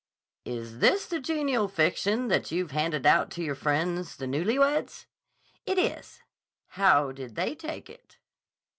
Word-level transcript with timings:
"Is 0.45 0.79
this 0.79 1.05
the 1.05 1.19
genial 1.19 1.67
fiction 1.67 2.27
that 2.29 2.49
you've 2.49 2.71
handed 2.71 3.05
out 3.05 3.29
to 3.33 3.43
your 3.43 3.53
friends, 3.53 4.15
the 4.15 4.25
newly 4.25 4.57
weds?" 4.57 5.05
"It 5.67 5.77
is." 5.77 6.21
"How 6.69 7.11
did 7.11 7.35
they 7.35 7.53
take 7.53 7.87
it?" 7.87 8.17